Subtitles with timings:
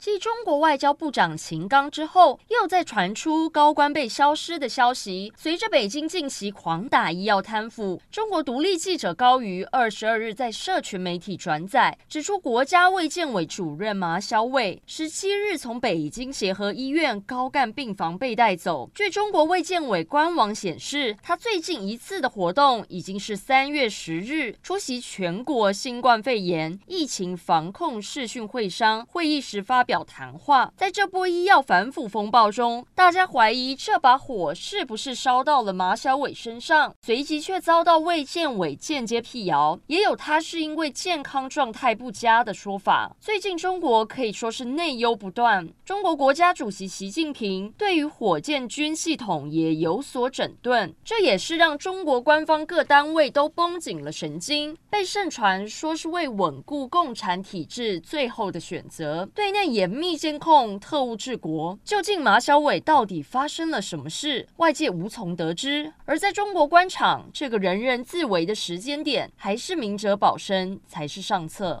[0.00, 5.30] 继中国外交部长秦刚之后，又再传出高官被消失的消息。
[5.36, 18.90] 随着北京近期狂打医药贪腐，中国独立记者高瑜二十二日在社群媒体转载，指出国家卫健委主任马晓伟十七日从北京协和医院高干病房被带走。
[18.94, 30.00] 据中国卫健委官网显示，他最近一次的活动已经是三月十日出席全国新冠肺炎疫情防控视讯会商会议时发表。
[30.10, 43.14] 谈话，在这波医药反腐风暴中，大家怀疑这把火是不是烧到了马晓伟身上，随即却遭到卫健委间接辟谣，也有他是因为健康状态不佳的说法。
[43.20, 59.79] 最近中国可以说是内忧不断，中国国家主席习近平对于火箭军系统也有所整顿，这也是让中国官方各单位都绷紧了神经，被盛传说是为稳固共产体制最后的选择，对内也。
[59.80, 64.46] 严密监控，特务治国，究竟马小伟到底发生了什么事？
[64.58, 65.90] 外界无从得知。
[66.04, 71.78] 而在中国官场，这个人人自危的时间点，还是明哲保身才是上策。